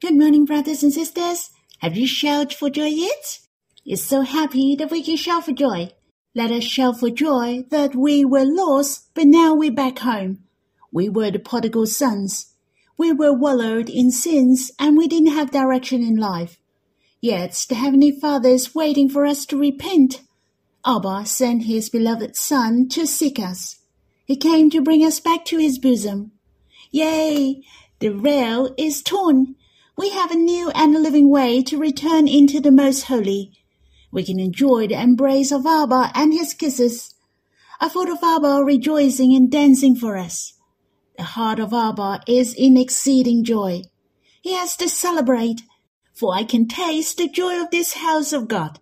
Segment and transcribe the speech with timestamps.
[0.00, 1.50] Good morning, brothers and sisters.
[1.80, 3.40] Have you shouted for joy yet?
[3.84, 5.90] It's so happy that we can shout for joy.
[6.34, 10.38] Let us shout for joy that we were lost, but now we're back home.
[10.90, 12.54] We were the prodigal sons.
[12.96, 16.56] We were wallowed in sins and we didn't have direction in life.
[17.20, 20.22] Yet the Heavenly Father is waiting for us to repent.
[20.86, 23.80] Abba sent his beloved Son to seek us.
[24.24, 26.32] He came to bring us back to his bosom.
[26.90, 27.62] Yea,
[27.98, 29.56] the veil is torn.
[30.00, 33.52] We have a new and living way to return into the most holy.
[34.10, 37.14] We can enjoy the embrace of Abba and his kisses.
[37.82, 40.54] a thought of Abba rejoicing and dancing for us.
[41.18, 43.82] The heart of Abba is in exceeding joy.
[44.40, 45.64] He has to celebrate,
[46.14, 48.80] for I can taste the joy of this house of God.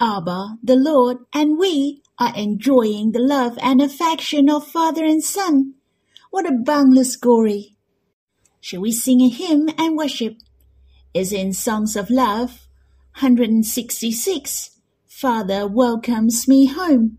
[0.00, 5.74] Abba, the Lord, and we are enjoying the love and affection of father and son.
[6.32, 7.76] What a boundless glory!
[8.64, 10.36] Shall we sing a hymn and worship?
[11.12, 12.68] Is in Songs of Love,
[13.18, 14.78] 166.
[15.04, 17.18] Father welcomes me home.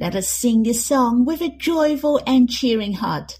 [0.00, 3.38] Let us sing this song with a joyful and cheering heart.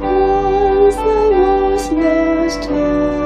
[0.00, 1.28] As I
[1.68, 3.21] was lost,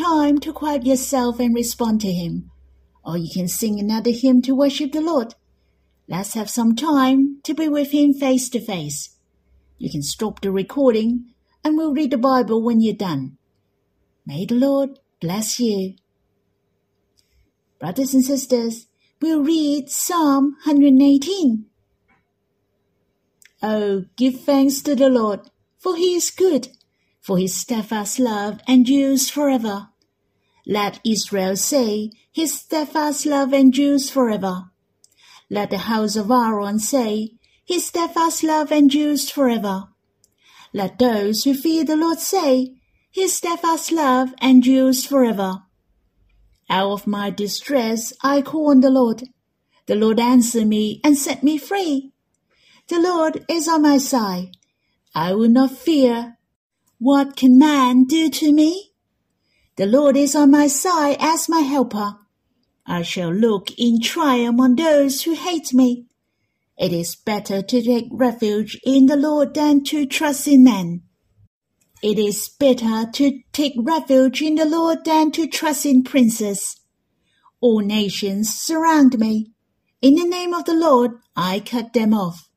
[0.00, 2.50] time to quiet yourself and respond to Him.
[3.04, 5.34] Or you can sing another hymn to worship the Lord.
[6.08, 9.16] Let's have some time to be with Him face to face.
[9.78, 11.26] You can stop the recording
[11.62, 13.36] and we'll read the Bible when you're done.
[14.26, 15.94] May the Lord bless you.
[17.78, 18.86] Brothers and sisters,
[19.20, 21.66] we'll read Psalm 118.
[23.62, 26.68] Oh, give thanks to the Lord, for he is good,
[27.20, 29.89] for his steadfast love endures forever.
[30.70, 34.70] Let Israel say, his steadfast love endures forever.
[35.50, 37.30] Let the house of Aaron say,
[37.64, 39.88] his steadfast love endures forever.
[40.72, 42.76] Let those who fear the Lord say,
[43.10, 45.64] his steadfast love endures forever.
[46.68, 49.24] Out of my distress I call on the Lord.
[49.86, 52.12] The Lord answered me and set me free.
[52.86, 54.52] The Lord is on my side.
[55.16, 56.38] I will not fear.
[57.00, 58.89] What can man do to me?
[59.80, 62.18] The Lord is on my side as my helper.
[62.84, 66.04] I shall look in triumph on those who hate me.
[66.76, 71.04] It is better to take refuge in the Lord than to trust in men.
[72.02, 76.78] It is better to take refuge in the Lord than to trust in princes.
[77.62, 79.52] All nations surround me.
[80.02, 82.50] In the name of the Lord, I cut them off.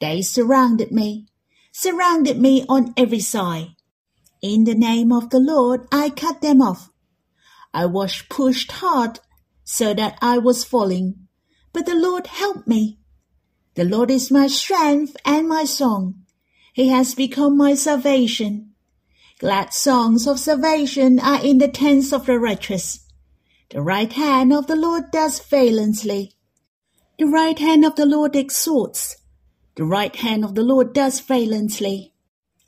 [0.00, 1.26] They surrounded me,
[1.70, 3.75] surrounded me on every side.
[4.46, 6.92] In the name of the Lord, I cut them off.
[7.74, 9.18] I was pushed hard
[9.64, 11.26] so that I was falling,
[11.72, 13.00] but the Lord helped me.
[13.74, 16.22] The Lord is my strength and my song.
[16.72, 18.70] He has become my salvation.
[19.40, 23.00] Glad songs of salvation are in the tents of the righteous.
[23.70, 26.34] The right hand of the Lord does valiantly.
[27.18, 29.16] The right hand of the Lord exalts.
[29.74, 32.14] The right hand of the Lord does valiantly.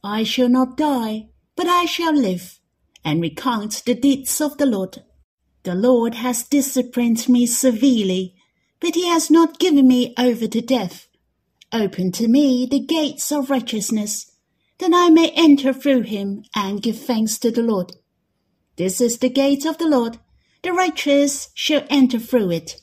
[0.02, 2.60] I shall not die, but I shall live,
[3.04, 5.02] and recount the deeds of the Lord.
[5.64, 8.36] The Lord has disciplined me severely,
[8.78, 11.08] but he has not given me over to death.
[11.72, 14.30] Open to me the gates of righteousness.
[14.78, 17.90] that I may enter through him and give thanks to the Lord.
[18.76, 20.20] This is the gate of the Lord,
[20.62, 22.80] the righteous shall enter through it.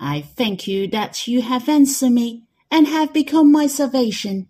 [0.00, 4.48] I thank you that you have answered me and have become my salvation.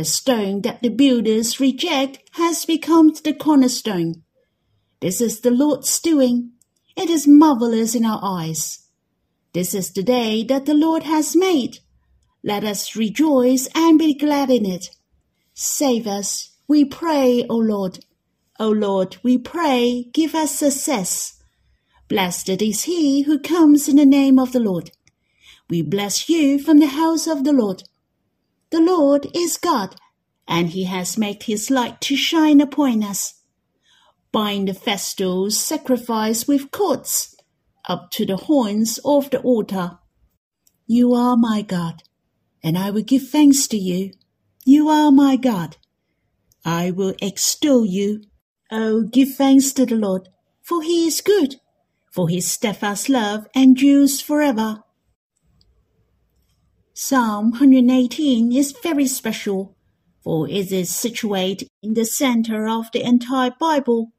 [0.00, 4.22] The stone that the builders reject has become the cornerstone.
[5.00, 6.52] This is the Lord's doing.
[6.96, 8.78] It is marvelous in our eyes.
[9.52, 11.80] This is the day that the Lord has made.
[12.42, 14.88] Let us rejoice and be glad in it.
[15.52, 18.02] Save us, we pray, O Lord.
[18.58, 21.42] O Lord, we pray, give us success.
[22.08, 24.92] Blessed is he who comes in the name of the Lord.
[25.68, 27.82] We bless you from the house of the Lord.
[28.70, 29.96] The Lord is God,
[30.46, 33.34] and he has made his light to shine upon us.
[34.32, 37.36] Bind the festal sacrifice with cords
[37.88, 39.98] up to the horns of the altar.
[40.86, 42.04] You are my God,
[42.62, 44.12] and I will give thanks to you.
[44.64, 45.76] You are my God.
[46.64, 48.22] I will extol you.
[48.70, 50.28] Oh, give thanks to the Lord,
[50.62, 51.56] for he is good,
[52.12, 54.84] for his steadfast love endures forever.
[57.02, 59.74] Psalm 118 is very special,
[60.22, 64.12] for it is situated in the center of the entire Bible.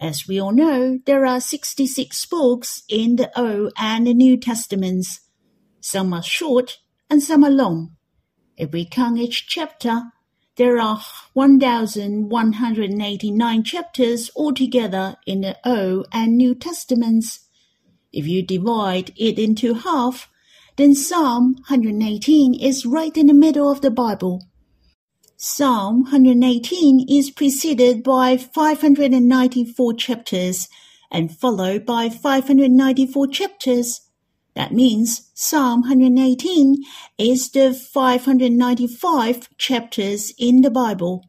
[0.00, 5.22] As we all know, there are 66 books in the Old and the New Testaments.
[5.80, 6.78] Some are short
[7.10, 7.96] and some are long.
[8.56, 10.02] If we count each chapter,
[10.54, 11.00] there are
[11.32, 17.40] 1,189 chapters altogether in the Old and New Testaments.
[18.12, 20.28] If you divide it into half,
[20.76, 24.42] then Psalm 118 is right in the middle of the Bible.
[25.36, 30.68] Psalm 118 is preceded by 594 chapters
[31.12, 34.00] and followed by 594 chapters.
[34.54, 36.82] That means Psalm 118
[37.18, 41.24] is the 595 chapters in the Bible.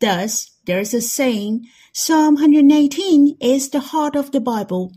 [0.00, 4.92] Thus, there is a saying, Psalm 118 is the heart of the Bible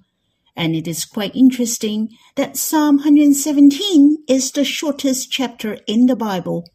[0.60, 6.70] and it is quite interesting that Psalm 117 is the shortest chapter in the Bible.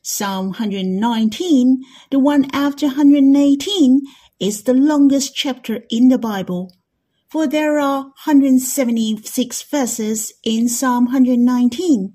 [0.00, 4.00] Psalm 119, the one after 118,
[4.40, 6.72] is the longest chapter in the Bible,
[7.28, 12.14] for there are 176 verses in Psalm 119,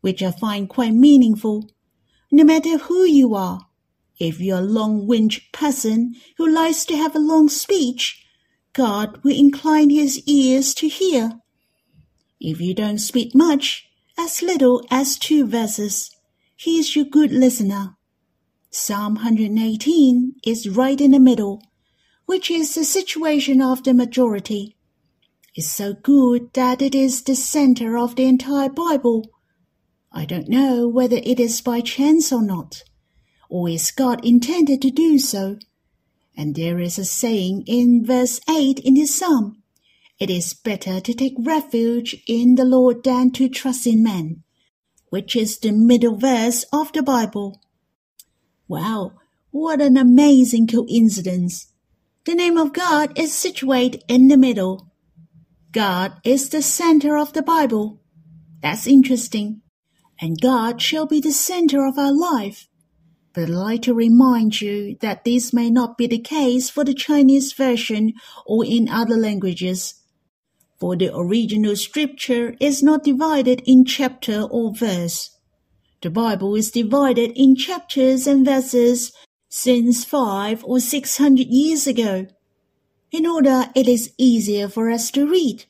[0.00, 1.68] which I find quite meaningful.
[2.32, 3.66] No matter who you are,
[4.18, 8.24] if you're a long-winded person who likes to have a long speech,
[8.80, 11.32] God will incline his ears to hear.
[12.40, 13.86] If you don't speak much,
[14.16, 16.10] as little as two verses,
[16.56, 17.96] he is your good listener.
[18.70, 21.62] Psalm 118 is right in the middle,
[22.24, 24.78] which is the situation of the majority.
[25.54, 29.28] It's so good that it is the center of the entire Bible.
[30.10, 32.82] I don't know whether it is by chance or not,
[33.50, 35.58] or is God intended to do so.
[36.40, 39.62] And there is a saying in verse 8 in his psalm
[40.18, 44.42] It is better to take refuge in the Lord than to trust in man,
[45.10, 47.60] which is the middle verse of the Bible.
[48.68, 49.18] Wow,
[49.50, 51.74] what an amazing coincidence!
[52.24, 54.88] The name of God is situated in the middle.
[55.72, 58.00] God is the center of the Bible.
[58.62, 59.60] That's interesting.
[60.18, 62.66] And God shall be the center of our life.
[63.32, 67.52] But like to remind you that this may not be the case for the Chinese
[67.52, 69.94] version or in other languages.
[70.80, 75.36] For the original scripture is not divided in chapter or verse.
[76.02, 79.12] The Bible is divided in chapters and verses
[79.50, 82.26] since five or six hundred years ago.
[83.12, 85.66] In order it is easier for us to read.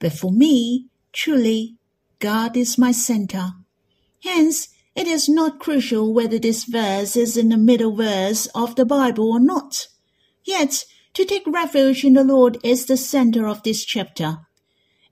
[0.00, 1.76] But for me, truly,
[2.18, 3.52] God is my center.
[4.24, 8.84] Hence, it is not crucial whether this verse is in the middle verse of the
[8.84, 9.86] Bible or not.
[10.44, 14.38] Yet, to take refuge in the Lord is the center of this chapter.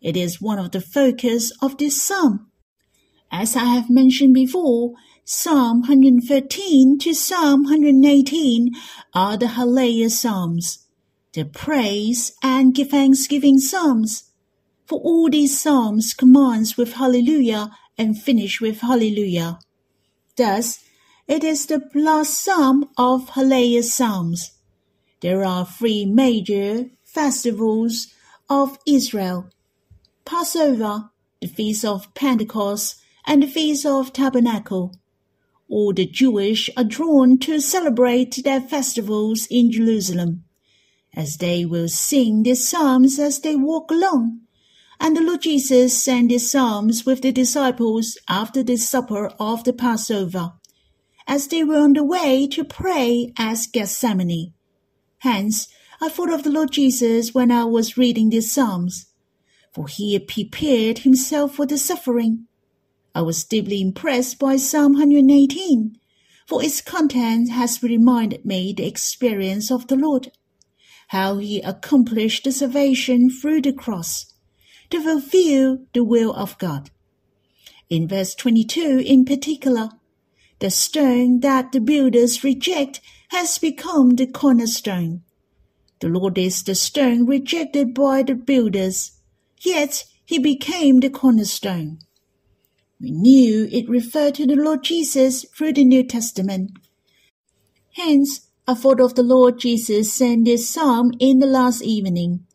[0.01, 2.51] It is one of the focus of this psalm.
[3.31, 4.95] As I have mentioned before,
[5.25, 8.71] Psalm 113 to Psalm 118
[9.15, 10.87] are the Hallel Psalms,
[11.35, 14.33] the praise and thanksgiving Psalms.
[14.87, 19.59] For all these Psalms commence with Hallelujah and finish with Hallelujah.
[20.39, 20.79] Thus,
[21.27, 24.53] it is the last psalm of Hallel Psalms.
[25.21, 28.07] There are three major festivals
[28.49, 29.51] of Israel
[30.25, 34.95] Passover, the Feast of Pentecost, and the Feast of Tabernacle.
[35.69, 40.45] All the Jewish are drawn to celebrate their festivals in Jerusalem,
[41.17, 44.43] as they will sing these psalms as they walk along.
[45.01, 49.73] And the Lord Jesus sang these psalms with the disciples after the supper of the
[49.73, 50.53] Passover.
[51.29, 54.55] as they were on the way to pray at Gethsemane.
[55.19, 55.69] Hence,
[56.01, 59.07] I thought of the Lord Jesus when I was reading these Psalms,
[59.75, 62.47] for he prepared himself for the suffering.
[63.15, 65.99] I was deeply impressed by Psalm 118,
[66.47, 70.33] for its content has reminded me the experience of the Lord,
[71.09, 74.33] how he accomplished the salvation through the cross,
[74.91, 76.91] to fulfill the will of God.
[77.91, 79.91] In verse 22 in particular,
[80.61, 85.23] the stone that the builders reject has become the cornerstone.
[86.01, 89.13] The Lord is the stone rejected by the builders,
[89.61, 91.99] yet he became the cornerstone.
[93.01, 96.73] We knew it referred to the Lord Jesus through the New Testament.
[97.95, 102.47] Hence, I thought of the Lord Jesus saying this psalm in the last evening.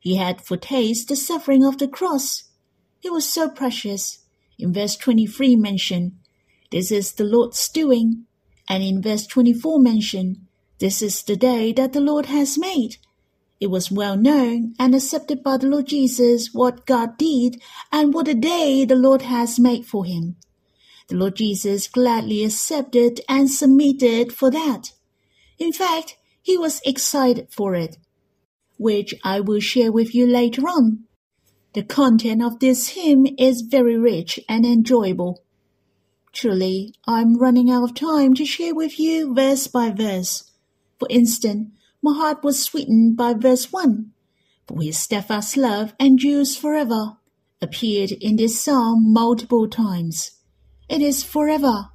[0.00, 2.44] He had foretasted the suffering of the cross.
[3.02, 4.18] It was so precious.
[4.58, 6.18] In verse 23 mention,
[6.70, 8.24] This is the Lord's doing.
[8.68, 12.96] And in verse 24 mention, This is the day that the Lord has made.
[13.60, 17.60] It was well known and accepted by the Lord Jesus what God did
[17.92, 20.36] and what a day the Lord has made for him.
[21.08, 24.92] The Lord Jesus gladly accepted and submitted for that.
[25.58, 27.98] In fact, he was excited for it,
[28.80, 31.04] which I will share with you later on.
[31.74, 35.44] The content of this hymn is very rich and enjoyable.
[36.32, 40.50] Truly, I'm running out of time to share with you verse by verse.
[40.98, 41.68] For instance,
[42.02, 44.12] my heart was sweetened by verse 1.
[44.66, 47.18] For his steadfast love endures forever,
[47.60, 50.38] appeared in this psalm multiple times.
[50.88, 51.90] It is forever.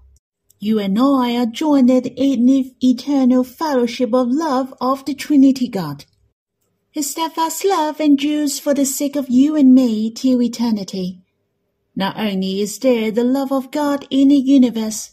[0.59, 6.05] You and I are joined in the eternal fellowship of love of the Trinity God.
[6.95, 11.19] His steadfast love endures for the sake of you and me till eternity.
[11.93, 15.11] Not only is there the love of God in the universe,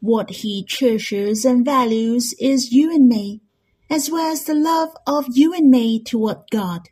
[0.00, 3.40] what he cherishes and values is you and me,
[3.88, 6.88] as well as the love of you and me toward God.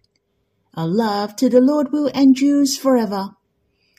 [0.76, 3.30] Our love to the Lord will endure forever.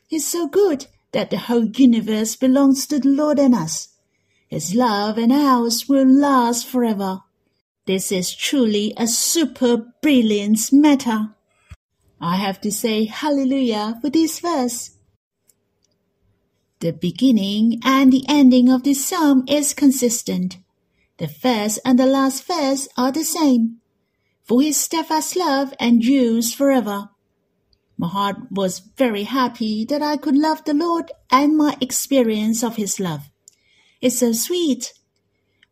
[0.07, 3.89] He's so good that the whole universe belongs to the Lord and us.
[4.47, 7.19] His love and ours will last forever.
[7.87, 11.29] This is truly a super brilliant matter.
[12.19, 14.91] I have to say hallelujah for this verse.
[16.79, 20.57] The beginning and the ending of this psalm is consistent.
[21.17, 23.77] The first and the last verse are the same.
[24.43, 27.09] For his steadfast love endures forever.
[27.97, 32.75] My heart was very happy that I could love the Lord and my experience of
[32.75, 33.29] his love.
[34.01, 34.93] It's so sweet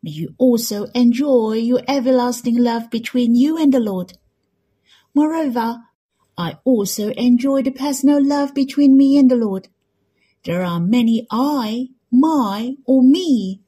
[0.02, 4.14] May you also enjoy your everlasting love between you and the Lord.
[5.14, 5.82] Moreover,
[6.38, 9.68] I also enjoy the personal love between me and the Lord.
[10.44, 13.60] There are many I, my, or me,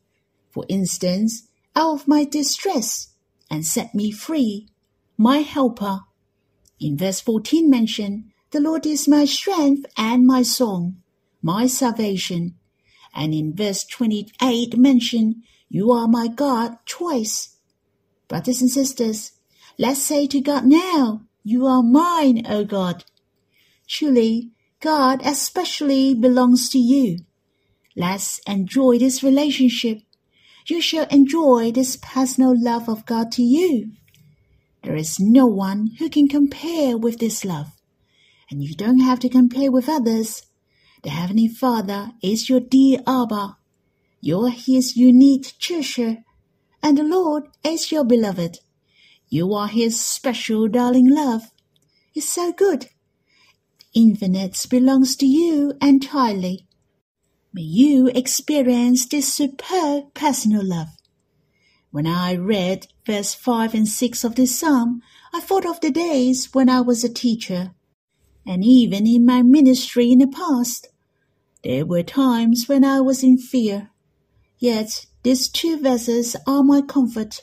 [0.50, 3.08] for instance, out of my distress,
[3.50, 4.68] and set me free,
[5.18, 6.00] my helper.
[6.80, 10.96] In verse 14 mention, the Lord is my strength and my song,
[11.42, 12.54] my salvation.
[13.14, 15.42] And in verse 28 mentioned,
[15.72, 17.56] you are my God twice.
[18.28, 19.32] Brothers and sisters,
[19.78, 23.06] let's say to God now, You are mine, O God.
[23.88, 24.50] Truly,
[24.80, 27.20] God especially belongs to you.
[27.96, 30.00] Let's enjoy this relationship.
[30.66, 33.92] You shall enjoy this personal love of God to you.
[34.82, 37.72] There is no one who can compare with this love.
[38.50, 40.42] And you don't have to compare with others.
[41.02, 43.56] The Heavenly Father is your dear Abba
[44.24, 46.18] you're his unique treasure,
[46.80, 48.60] and the Lord is your beloved.
[49.28, 51.50] You are his special darling love.
[52.12, 52.86] He's so good.
[53.94, 56.68] Infinite belongs to you entirely.
[57.52, 60.90] May you experience this superb personal love.
[61.90, 65.02] When I read verse 5 and 6 of this psalm,
[65.34, 67.72] I thought of the days when I was a teacher,
[68.46, 70.86] and even in my ministry in the past.
[71.64, 73.91] There were times when I was in fear
[74.62, 77.40] Yet these two verses are my comfort.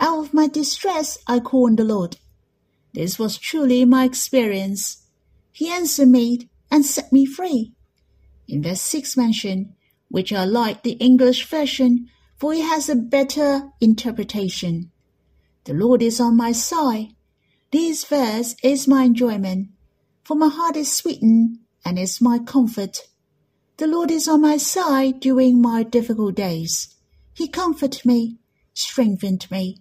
[0.00, 2.16] Out of my distress I call on the Lord.
[2.94, 5.04] This was truly my experience.
[5.52, 7.74] He answered me and set me free.
[8.48, 9.74] In verse 6 mentioned,
[10.08, 14.90] which I like the English version, for it has a better interpretation.
[15.64, 17.08] The Lord is on my side.
[17.72, 19.68] This verse is my enjoyment,
[20.24, 23.00] for my heart is sweetened and is my comfort.
[23.78, 26.96] The Lord is on my side during my difficult days.
[27.32, 28.38] He comforted me,
[28.74, 29.76] strengthened me.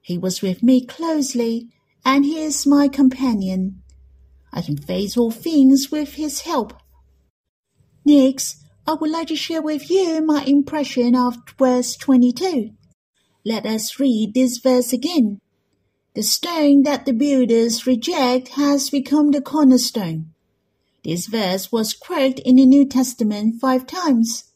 [0.00, 1.68] He was with me closely,
[2.04, 3.82] and he is my companion.
[4.52, 6.74] I can face all things with his help.
[8.04, 12.70] Next, I would like to share with you my impression of verse 22.
[13.44, 15.40] Let us read this verse again.
[16.14, 20.32] The stone that the builders reject has become the cornerstone.
[21.06, 24.50] This verse was quoted in the New Testament five times.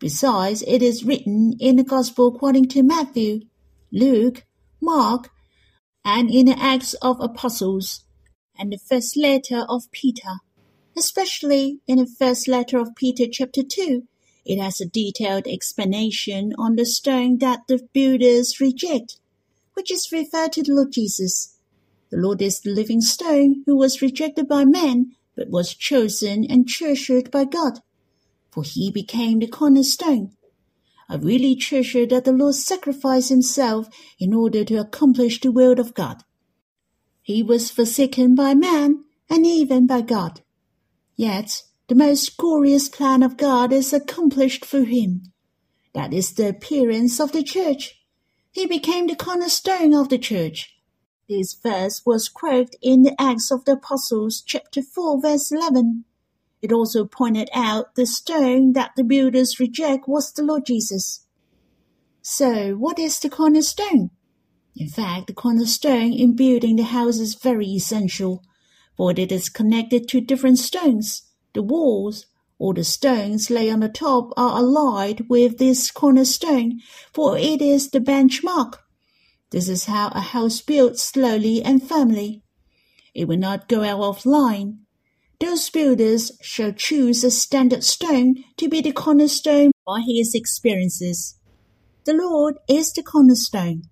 [0.00, 3.42] Besides, it is written in the Gospel according to Matthew,
[3.92, 4.44] Luke,
[4.80, 5.30] Mark,
[6.04, 8.04] and in the Acts of Apostles,
[8.58, 10.40] and the first letter of Peter.
[10.96, 14.02] Especially in the first letter of Peter chapter 2,
[14.44, 19.20] it has a detailed explanation on the stone that the builders reject,
[19.74, 21.56] which is referred to the Lord Jesus.
[22.10, 26.68] The Lord is the living stone who was rejected by men, but was chosen and
[26.68, 27.80] treasured by God,
[28.50, 30.32] for he became the cornerstone.
[31.08, 35.94] I really treasure that the Lord sacrificed himself in order to accomplish the will of
[35.94, 36.22] God.
[37.22, 40.40] He was forsaken by man and even by God.
[41.16, 45.32] Yet the most glorious plan of God is accomplished through him.
[45.94, 47.94] That is the appearance of the church.
[48.50, 50.71] He became the cornerstone of the church.
[51.34, 56.04] This verse was quoted in the Acts of the Apostles, chapter 4, verse 11.
[56.60, 61.26] It also pointed out the stone that the builders reject was the Lord Jesus.
[62.20, 64.10] So, what is the cornerstone?
[64.76, 68.44] In fact, the cornerstone in building the house is very essential,
[68.94, 71.22] for it is connected to different stones.
[71.54, 72.26] The walls,
[72.58, 76.80] or the stones lay on the top, are allied with this cornerstone,
[77.14, 78.81] for it is the benchmark.
[79.52, 82.42] This is how a house built slowly and firmly.
[83.14, 84.78] It will not go out of line.
[85.40, 91.38] Those builders shall choose a standard stone to be the cornerstone by his experiences.
[92.06, 93.82] The Lord is the cornerstone.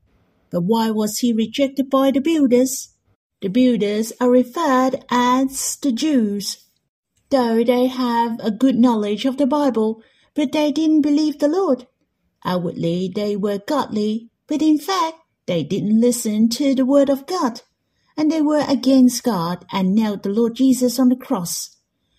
[0.50, 2.94] But why was he rejected by the builders?
[3.42, 6.64] The builders are referred as the Jews.
[7.28, 10.02] Though they have a good knowledge of the Bible,
[10.34, 11.86] but they didn't believe the Lord.
[12.46, 15.19] Outwardly they were godly, but in fact
[15.50, 17.62] they didn't listen to the word of God
[18.16, 21.76] and they were against God and nailed the Lord Jesus on the cross.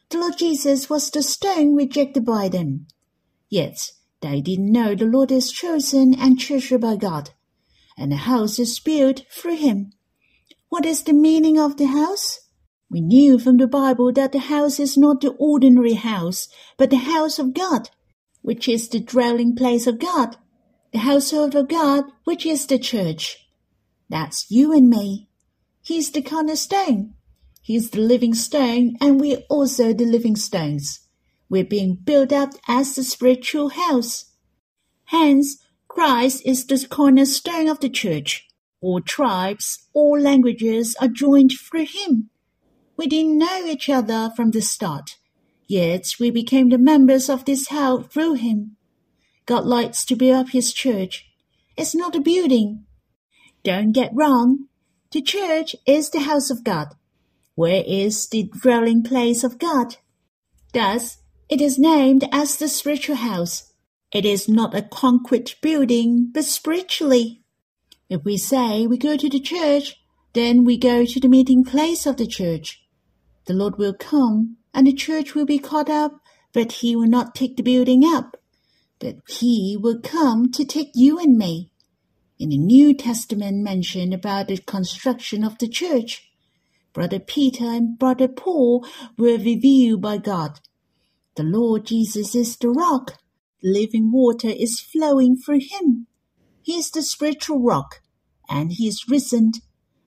[0.09, 2.87] The Lord Jesus was the stone rejected by them.
[3.47, 7.29] Yet they didn't know the Lord is chosen and treasured by God,
[7.97, 9.93] and the house is built through him.
[10.67, 12.41] What is the meaning of the house?
[12.89, 16.97] We knew from the Bible that the house is not the ordinary house, but the
[16.97, 17.91] house of God,
[18.41, 20.35] which is the dwelling place of God,
[20.91, 23.47] the household of God, which is the church.
[24.09, 25.29] That's you and me.
[25.81, 27.13] He's the cornerstone.
[27.61, 30.99] He's the living stone, and we're also the living stones.
[31.49, 34.25] We're being built up as the spiritual house.
[35.05, 38.47] Hence, Christ is the cornerstone of the church.
[38.81, 42.29] All tribes, all languages are joined through him.
[42.97, 45.17] We didn't know each other from the start,
[45.67, 48.77] yet we became the members of this house through him.
[49.51, 51.29] God likes to build up his church.
[51.75, 52.85] It's not a building.
[53.65, 54.67] Don't get wrong,
[55.11, 56.95] the church is the house of God,
[57.55, 59.97] where is the dwelling place of God.
[60.71, 61.17] Thus,
[61.49, 63.73] it is named as the spiritual house.
[64.13, 67.43] It is not a concrete building, but spiritually.
[68.07, 69.97] If we say we go to the church,
[70.31, 72.85] then we go to the meeting place of the church.
[73.47, 76.21] The Lord will come, and the church will be caught up,
[76.53, 78.37] but he will not take the building up.
[79.01, 81.71] But he will come to take you and me
[82.41, 86.31] in the New Testament mention about the construction of the church.
[86.93, 88.83] Brother Peter and Brother Paul
[89.17, 90.59] were revealed by God.
[91.35, 93.17] The Lord Jesus is the rock.
[93.61, 96.07] The living water is flowing through him.
[96.63, 98.01] He is the spiritual rock,
[98.49, 99.51] and he is risen,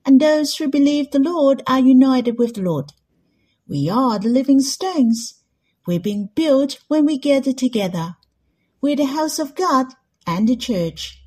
[0.05, 2.91] and those who believe the Lord are united with the Lord.
[3.67, 5.41] We are the living stones.
[5.87, 8.15] We're being built when we gather together.
[8.85, 9.87] We're the house of God
[10.27, 11.19] and the church.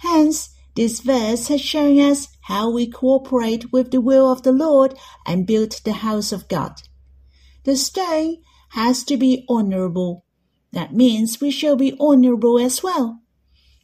[0.00, 4.92] Hence, this verse has shown us how we cooperate with the will of the Lord
[5.24, 6.74] and build the house of God.
[7.64, 10.26] The stone has to be honorable.
[10.72, 13.22] That means we shall be honorable as well.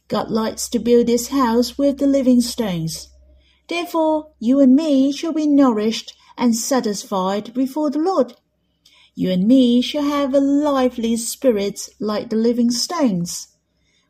[0.09, 3.09] God likes to build his house with the living stones.
[3.67, 8.35] Therefore, you and me shall be nourished and satisfied before the Lord.
[9.19, 13.47] You and me shall have a lively spirit like the living stones.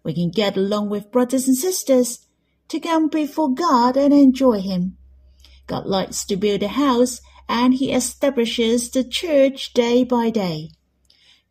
[0.03, 2.27] We can get along with brothers and sisters
[2.67, 4.97] to come before God and enjoy Him.
[5.65, 10.71] God likes to build a house and He establishes the church day by day.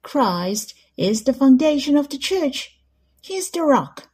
[0.02, 2.78] Christ is the foundation of the church.
[3.22, 4.10] He is the rock.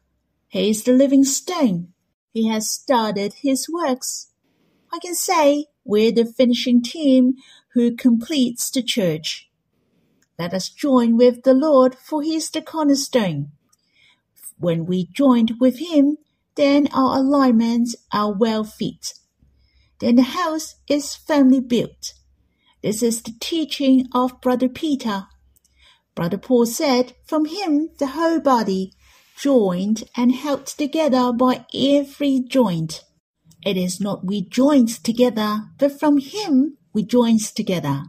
[0.46, 1.88] He is the living stone.
[2.32, 4.28] He has started His works.
[4.92, 7.34] I can say we're the finishing team
[7.74, 9.50] who completes the church.
[10.38, 13.52] Let us join with the Lord, for he is the cornerstone.
[14.58, 16.18] When we joined with him,
[16.54, 19.14] then our alignments are well fit.
[20.00, 22.14] Then the house is firmly built.
[22.82, 25.26] This is the teaching of Brother Peter.
[26.14, 28.92] Brother Paul said, From him the whole body,
[29.38, 33.04] joined and held together by every joint.
[33.64, 38.04] It is not we joined together, but from him we joins together.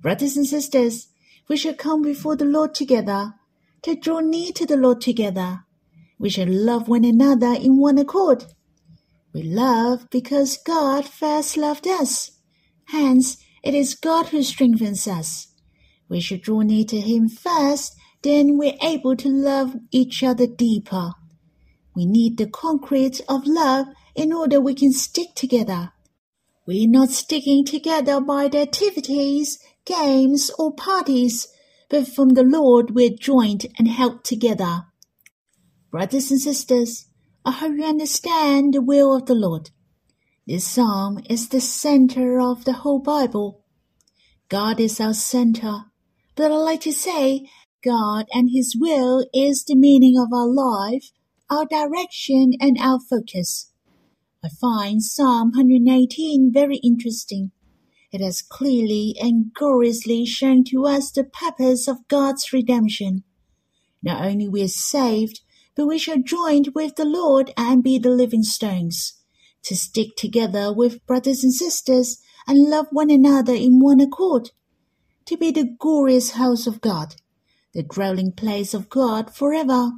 [0.00, 1.08] Brothers and sisters,
[1.48, 3.34] we shall come before the Lord together,
[3.82, 5.64] to draw near to the Lord together.
[6.18, 8.44] We shall love one another in one accord.
[9.32, 12.32] We love because God first loved us.
[12.86, 15.48] Hence, it is God who strengthens us.
[16.08, 21.12] We should draw near to Him first, then we're able to love each other deeper.
[21.94, 25.91] We need the concrete of love in order we can stick together.
[26.64, 31.48] We're not sticking together by the activities, games, or parties,
[31.90, 34.84] but from the Lord we're joined and held together.
[35.90, 37.06] Brothers and sisters,
[37.44, 39.70] I hope you understand the will of the Lord.
[40.46, 43.64] This psalm is the center of the whole Bible.
[44.48, 45.86] God is our center,
[46.36, 47.48] but I like to say
[47.82, 51.10] God and His will is the meaning of our life,
[51.50, 53.71] our direction, and our focus.
[54.44, 57.52] I find Psalm 118 very interesting.
[58.10, 63.22] It has clearly and gloriously shown to us the purpose of God's redemption.
[64.02, 65.42] Not only we are saved,
[65.76, 69.20] but we shall join with the Lord and be the living stones,
[69.62, 74.50] to stick together with brothers and sisters and love one another in one accord,
[75.26, 77.14] to be the glorious house of God,
[77.74, 79.92] the dwelling place of God forever.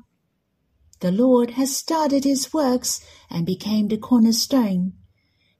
[1.05, 4.95] The Lord has started his works and became the cornerstone.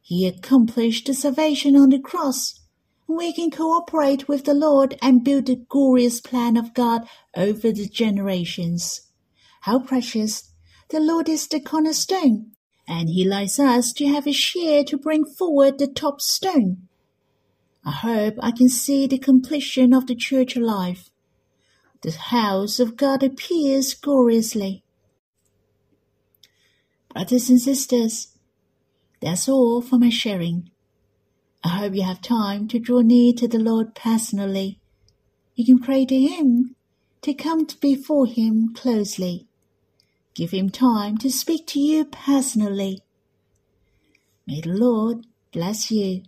[0.01, 2.61] He accomplished the salvation on the cross.
[3.07, 7.87] We can cooperate with the Lord and build the glorious plan of God over the
[7.87, 9.03] generations.
[9.61, 10.51] How precious!
[10.89, 12.53] The Lord is the cornerstone,
[12.89, 16.89] and He likes us to have a share to bring forward the top stone.
[17.85, 21.11] I hope I can see the completion of the church life.
[22.01, 24.84] The house of God appears gloriously.
[27.15, 28.37] Brothers and sisters,
[29.23, 30.71] that's all for my sharing.
[31.63, 34.81] I hope you have time to draw near to the Lord personally.
[35.55, 36.75] You can pray to Him,
[37.23, 39.47] to come before Him closely.
[40.35, 43.01] Give Him time to speak to you personally.
[44.45, 46.25] May the Lord bless you.